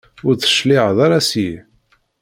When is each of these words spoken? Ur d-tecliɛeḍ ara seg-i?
Ur 0.27 0.33
d-tecliɛeḍ 0.35 0.97
ara 1.05 1.19
seg-i? 1.29 1.53